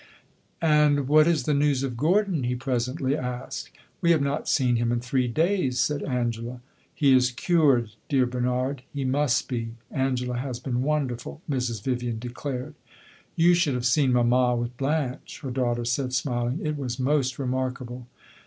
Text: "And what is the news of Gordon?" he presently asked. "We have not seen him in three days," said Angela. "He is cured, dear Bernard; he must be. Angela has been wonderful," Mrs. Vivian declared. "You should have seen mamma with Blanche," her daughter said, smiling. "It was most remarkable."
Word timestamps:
"And 0.63 1.07
what 1.07 1.27
is 1.27 1.43
the 1.43 1.53
news 1.53 1.83
of 1.83 1.95
Gordon?" 1.95 2.41
he 2.43 2.55
presently 2.55 3.15
asked. 3.15 3.69
"We 4.01 4.09
have 4.09 4.21
not 4.23 4.49
seen 4.49 4.77
him 4.77 4.91
in 4.91 4.99
three 4.99 5.27
days," 5.27 5.77
said 5.77 6.01
Angela. 6.01 6.59
"He 6.95 7.13
is 7.15 7.29
cured, 7.29 7.91
dear 8.09 8.25
Bernard; 8.25 8.81
he 8.91 9.05
must 9.05 9.47
be. 9.47 9.73
Angela 9.91 10.37
has 10.37 10.59
been 10.59 10.81
wonderful," 10.81 11.43
Mrs. 11.47 11.83
Vivian 11.83 12.17
declared. 12.17 12.73
"You 13.35 13.53
should 13.53 13.75
have 13.75 13.85
seen 13.85 14.11
mamma 14.11 14.55
with 14.55 14.75
Blanche," 14.75 15.41
her 15.41 15.51
daughter 15.51 15.85
said, 15.85 16.13
smiling. 16.15 16.61
"It 16.65 16.79
was 16.79 16.97
most 16.99 17.37
remarkable." 17.37 18.07